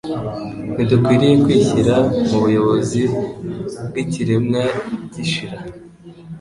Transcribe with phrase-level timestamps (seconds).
[0.73, 1.95] Ntidukwiriye kwishyira
[2.29, 3.01] mu buyobozi
[3.87, 4.61] bw'ikiremwa
[5.13, 5.57] gishira.